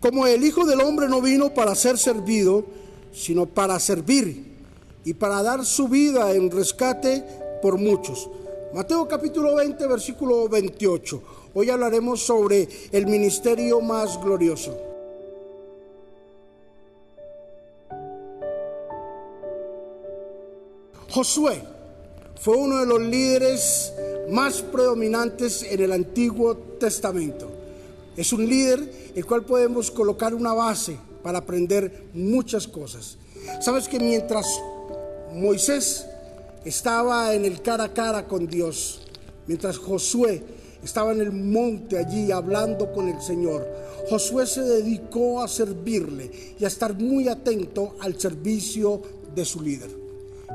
Como 0.00 0.26
el 0.26 0.42
Hijo 0.42 0.64
del 0.64 0.80
Hombre 0.80 1.08
no 1.08 1.20
vino 1.20 1.52
para 1.52 1.74
ser 1.74 1.98
servido, 1.98 2.64
sino 3.12 3.44
para 3.44 3.78
servir 3.78 4.50
y 5.04 5.12
para 5.12 5.42
dar 5.42 5.64
su 5.66 5.88
vida 5.88 6.32
en 6.32 6.50
rescate 6.50 7.22
por 7.60 7.76
muchos. 7.76 8.30
Mateo 8.72 9.06
capítulo 9.06 9.56
20, 9.56 9.86
versículo 9.86 10.48
28. 10.48 11.22
Hoy 11.52 11.68
hablaremos 11.68 12.20
sobre 12.22 12.66
el 12.92 13.06
ministerio 13.06 13.80
más 13.82 14.18
glorioso. 14.22 14.74
Josué 21.10 21.60
fue 22.40 22.56
uno 22.56 22.78
de 22.78 22.86
los 22.86 23.00
líderes 23.02 23.92
más 24.30 24.62
predominantes 24.62 25.62
en 25.64 25.80
el 25.80 25.92
Antiguo 25.92 26.56
Testamento. 26.78 27.59
Es 28.16 28.32
un 28.32 28.46
líder 28.46 29.12
el 29.14 29.24
cual 29.24 29.44
podemos 29.44 29.90
colocar 29.90 30.34
una 30.34 30.52
base 30.52 30.96
para 31.22 31.38
aprender 31.38 32.08
muchas 32.12 32.66
cosas. 32.66 33.16
Sabes 33.60 33.88
que 33.88 33.98
mientras 34.00 34.46
Moisés 35.32 36.06
estaba 36.64 37.34
en 37.34 37.44
el 37.44 37.62
cara 37.62 37.84
a 37.84 37.92
cara 37.94 38.26
con 38.26 38.46
Dios, 38.46 39.02
mientras 39.46 39.78
Josué 39.78 40.42
estaba 40.82 41.12
en 41.12 41.20
el 41.20 41.32
monte 41.32 41.98
allí 41.98 42.30
hablando 42.30 42.92
con 42.92 43.08
el 43.08 43.20
Señor, 43.20 43.66
Josué 44.08 44.46
se 44.46 44.62
dedicó 44.62 45.42
a 45.42 45.48
servirle 45.48 46.30
y 46.58 46.64
a 46.64 46.68
estar 46.68 46.94
muy 46.94 47.28
atento 47.28 47.96
al 48.00 48.18
servicio 48.18 49.02
de 49.34 49.44
su 49.44 49.60
líder 49.60 50.00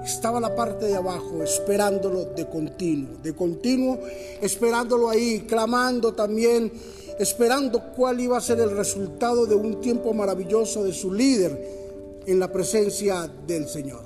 estaba 0.04 0.40
la 0.40 0.56
parte 0.56 0.86
de 0.86 0.96
abajo 0.96 1.44
esperándolo 1.44 2.26
de 2.26 2.48
continuo, 2.48 3.18
de 3.24 3.34
continuo, 3.34 4.00
esperándolo 4.42 5.10
ahí, 5.10 5.46
clamando 5.48 6.14
también, 6.14 6.72
esperando 7.20 7.82
cuál 7.96 8.20
iba 8.20 8.38
a 8.38 8.42
ser 8.42 8.60
el 8.60 8.76
resultado 8.76 9.46
de 9.46 9.56
un 9.56 9.82
tiempo 9.82 10.14
maravilloso 10.14 10.84
de 10.84 10.94
su 10.94 11.14
líder 11.14 12.24
en 12.26 12.40
la 12.40 12.52
presencia 12.52 13.30
del 13.48 13.68
Señor. 13.68 14.02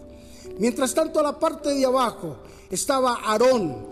Mientras 0.58 0.94
tanto, 0.94 1.20
a 1.20 1.24
la 1.24 1.40
parte 1.40 1.74
de 1.74 1.86
abajo 1.86 2.38
estaba 2.70 3.16
Aarón 3.24 3.88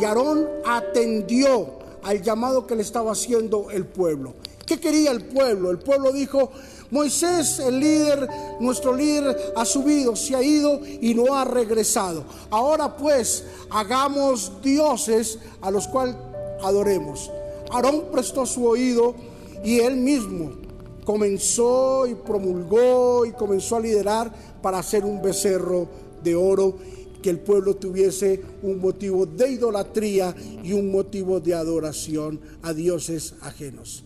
y 0.00 0.04
Aarón 0.04 0.48
atendió 0.64 1.78
al 2.02 2.22
llamado 2.22 2.66
que 2.66 2.74
le 2.74 2.82
estaba 2.82 3.12
haciendo 3.12 3.70
el 3.70 3.86
pueblo. 3.86 4.34
¿Qué 4.66 4.80
quería 4.80 5.10
el 5.10 5.24
pueblo? 5.24 5.70
El 5.70 5.78
pueblo 5.78 6.12
dijo, 6.12 6.50
Moisés, 6.90 7.58
el 7.58 7.78
líder, 7.78 8.28
nuestro 8.60 8.94
líder, 8.94 9.52
ha 9.56 9.64
subido, 9.64 10.16
se 10.16 10.34
ha 10.34 10.42
ido 10.42 10.80
y 10.84 11.14
no 11.14 11.34
ha 11.34 11.44
regresado. 11.44 12.24
Ahora 12.50 12.96
pues, 12.96 13.44
hagamos 13.70 14.62
dioses 14.62 15.38
a 15.60 15.70
los 15.70 15.88
cuales 15.88 16.16
adoremos. 16.62 17.30
Aarón 17.72 18.06
prestó 18.12 18.44
su 18.44 18.66
oído 18.66 19.14
y 19.64 19.80
él 19.80 19.96
mismo 19.96 20.52
comenzó 21.04 22.06
y 22.06 22.14
promulgó 22.14 23.24
y 23.24 23.32
comenzó 23.32 23.76
a 23.76 23.80
liderar 23.80 24.32
para 24.60 24.78
hacer 24.78 25.04
un 25.04 25.22
becerro 25.22 25.88
de 26.22 26.36
oro 26.36 26.76
que 27.22 27.30
el 27.30 27.38
pueblo 27.38 27.76
tuviese 27.76 28.42
un 28.62 28.78
motivo 28.78 29.24
de 29.26 29.52
idolatría 29.52 30.34
y 30.62 30.72
un 30.72 30.90
motivo 30.90 31.40
de 31.40 31.54
adoración 31.54 32.40
a 32.62 32.74
dioses 32.74 33.34
ajenos. 33.42 34.04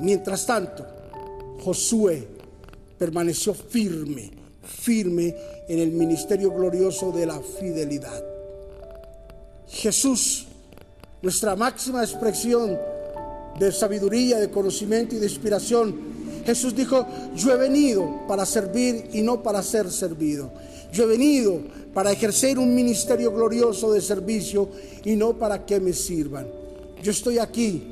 Mientras 0.00 0.44
tanto, 0.44 0.84
Josué 1.62 2.28
permaneció 2.98 3.54
firme, 3.54 4.30
firme 4.62 5.34
en 5.68 5.78
el 5.78 5.92
ministerio 5.92 6.50
glorioso 6.50 7.12
de 7.12 7.26
la 7.26 7.40
fidelidad. 7.40 8.22
Jesús, 9.68 10.46
nuestra 11.22 11.56
máxima 11.56 12.02
expresión 12.02 12.76
de 13.58 13.72
sabiduría, 13.72 14.38
de 14.38 14.50
conocimiento 14.50 15.14
y 15.14 15.18
de 15.18 15.26
inspiración, 15.26 16.16
Jesús 16.44 16.74
dijo, 16.74 17.06
yo 17.34 17.52
he 17.52 17.56
venido 17.56 18.22
para 18.28 18.46
servir 18.46 19.08
y 19.12 19.22
no 19.22 19.42
para 19.42 19.62
ser 19.62 19.90
servido. 19.90 20.52
Yo 20.92 21.04
he 21.04 21.06
venido 21.06 21.60
para 21.92 22.12
ejercer 22.12 22.58
un 22.58 22.74
ministerio 22.74 23.32
glorioso 23.32 23.92
de 23.92 24.00
servicio 24.00 24.68
y 25.04 25.16
no 25.16 25.36
para 25.36 25.66
que 25.66 25.80
me 25.80 25.92
sirvan. 25.92 26.46
Yo 27.02 27.10
estoy 27.10 27.38
aquí 27.38 27.82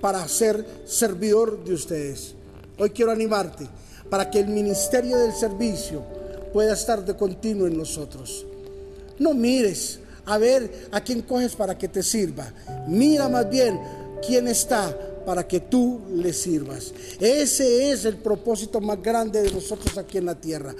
para 0.00 0.26
ser 0.28 0.64
servidor 0.86 1.64
de 1.64 1.74
ustedes. 1.74 2.34
Hoy 2.78 2.90
quiero 2.90 3.10
animarte 3.10 3.66
para 4.08 4.30
que 4.30 4.38
el 4.38 4.48
ministerio 4.48 5.18
del 5.18 5.32
servicio 5.32 6.02
pueda 6.52 6.74
estar 6.74 7.04
de 7.04 7.16
continuo 7.16 7.66
en 7.66 7.76
nosotros. 7.76 8.46
No 9.18 9.34
mires 9.34 9.98
a 10.26 10.38
ver 10.38 10.88
a 10.92 11.00
quién 11.00 11.22
coges 11.22 11.56
para 11.56 11.76
que 11.76 11.88
te 11.88 12.02
sirva. 12.02 12.52
Mira 12.86 13.28
más 13.28 13.50
bien 13.50 13.80
quién 14.24 14.48
está 14.48 14.96
para 15.24 15.46
que 15.46 15.60
tú 15.60 16.00
le 16.14 16.32
sirvas. 16.32 16.92
Ese 17.20 17.90
es 17.90 18.04
el 18.04 18.18
propósito 18.18 18.80
más 18.80 19.02
grande 19.02 19.42
de 19.42 19.50
nosotros 19.50 19.96
aquí 19.98 20.18
en 20.18 20.26
la 20.26 20.40
tierra. 20.40 20.74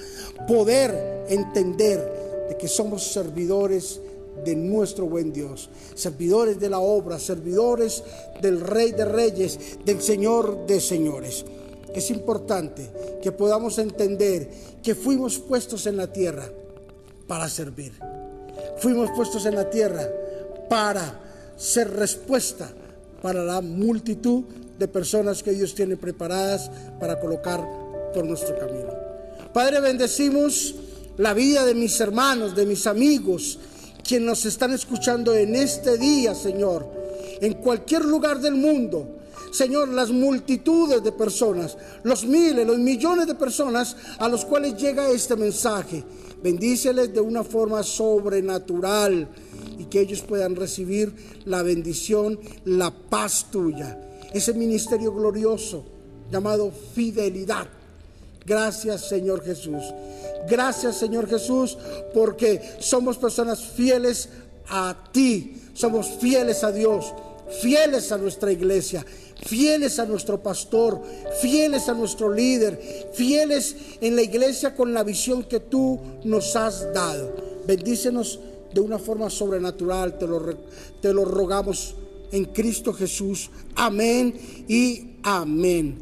Poder 0.46 1.26
entender 1.28 2.46
de 2.48 2.56
que 2.56 2.68
somos 2.68 3.02
servidores 3.12 4.00
de 4.44 4.54
nuestro 4.54 5.06
buen 5.06 5.32
Dios, 5.32 5.70
servidores 5.94 6.60
de 6.60 6.68
la 6.68 6.78
obra, 6.78 7.18
servidores 7.18 8.02
del 8.40 8.60
Rey 8.60 8.92
de 8.92 9.04
Reyes, 9.04 9.58
del 9.84 10.00
Señor 10.00 10.66
de 10.66 10.80
Señores 10.80 11.44
es 11.96 12.10
importante 12.10 12.90
que 13.22 13.32
podamos 13.32 13.78
entender 13.78 14.50
que 14.82 14.94
fuimos 14.94 15.38
puestos 15.38 15.86
en 15.86 15.96
la 15.96 16.12
tierra 16.12 16.44
para 17.26 17.48
servir. 17.48 17.92
Fuimos 18.76 19.10
puestos 19.16 19.46
en 19.46 19.54
la 19.54 19.70
tierra 19.70 20.06
para 20.68 21.54
ser 21.56 21.90
respuesta 21.94 22.70
para 23.26 23.42
la 23.42 23.60
multitud 23.60 24.44
de 24.78 24.86
personas 24.86 25.42
que 25.42 25.50
Dios 25.50 25.74
tiene 25.74 25.96
preparadas 25.96 26.70
para 27.00 27.18
colocar 27.18 27.60
por 28.14 28.24
nuestro 28.24 28.56
camino. 28.56 28.94
Padre, 29.52 29.80
bendecimos 29.80 30.76
la 31.16 31.34
vida 31.34 31.64
de 31.64 31.74
mis 31.74 31.98
hermanos, 31.98 32.54
de 32.54 32.64
mis 32.64 32.86
amigos, 32.86 33.58
quienes 34.06 34.28
nos 34.28 34.46
están 34.46 34.74
escuchando 34.74 35.34
en 35.34 35.56
este 35.56 35.98
día, 35.98 36.36
Señor, 36.36 36.88
en 37.40 37.54
cualquier 37.54 38.04
lugar 38.04 38.38
del 38.38 38.54
mundo 38.54 39.16
Señor, 39.56 39.88
las 39.88 40.10
multitudes 40.10 41.02
de 41.02 41.12
personas, 41.12 41.78
los 42.02 42.26
miles, 42.26 42.66
los 42.66 42.78
millones 42.78 43.26
de 43.26 43.34
personas 43.34 43.96
a 44.18 44.28
los 44.28 44.44
cuales 44.44 44.76
llega 44.76 45.08
este 45.08 45.34
mensaje. 45.34 46.04
Bendíceles 46.42 47.14
de 47.14 47.20
una 47.20 47.42
forma 47.42 47.82
sobrenatural 47.82 49.26
y 49.78 49.84
que 49.84 50.00
ellos 50.00 50.22
puedan 50.22 50.56
recibir 50.56 51.14
la 51.44 51.62
bendición, 51.62 52.38
la 52.64 52.90
paz 52.90 53.46
tuya. 53.50 53.98
Ese 54.32 54.52
ministerio 54.54 55.12
glorioso 55.12 55.84
llamado 56.30 56.72
fidelidad. 56.94 57.66
Gracias 58.44 59.08
Señor 59.08 59.44
Jesús. 59.44 59.82
Gracias 60.48 60.96
Señor 60.96 61.28
Jesús 61.28 61.76
porque 62.14 62.60
somos 62.78 63.16
personas 63.16 63.60
fieles 63.62 64.28
a 64.68 64.96
ti. 65.12 65.62
Somos 65.74 66.08
fieles 66.20 66.64
a 66.64 66.72
Dios, 66.72 67.12
fieles 67.60 68.10
a 68.12 68.18
nuestra 68.18 68.50
iglesia 68.50 69.04
fieles 69.44 69.98
a 69.98 70.06
nuestro 70.06 70.42
pastor, 70.42 71.02
fieles 71.40 71.88
a 71.88 71.94
nuestro 71.94 72.32
líder, 72.32 72.80
fieles 73.12 73.76
en 74.00 74.16
la 74.16 74.22
iglesia 74.22 74.74
con 74.74 74.94
la 74.94 75.02
visión 75.02 75.44
que 75.44 75.60
tú 75.60 76.00
nos 76.24 76.56
has 76.56 76.92
dado. 76.92 77.34
Bendícenos 77.66 78.40
de 78.76 78.82
una 78.82 78.98
forma 78.98 79.30
sobrenatural, 79.30 80.18
te 80.18 80.26
lo, 80.26 80.42
te 81.00 81.12
lo 81.14 81.24
rogamos 81.24 81.94
en 82.30 82.44
Cristo 82.44 82.92
Jesús. 82.92 83.50
Amén 83.74 84.34
y 84.68 85.16
amén. 85.22 85.98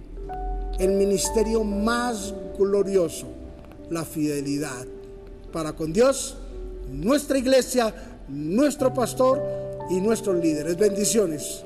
El 0.80 0.90
ministerio 0.94 1.62
más 1.62 2.34
glorioso, 2.58 3.28
la 3.90 4.04
fidelidad 4.04 4.86
para 5.52 5.74
con 5.74 5.92
Dios, 5.92 6.36
nuestra 6.90 7.38
iglesia, 7.38 7.94
nuestro 8.28 8.92
pastor 8.92 9.40
y 9.88 10.00
nuestros 10.00 10.42
líderes. 10.42 10.76
Bendiciones. 10.76 11.62